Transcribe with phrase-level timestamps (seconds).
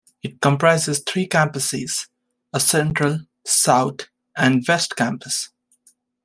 [0.23, 2.07] It comprises three campuses,
[2.53, 5.51] a central, south, and west campus.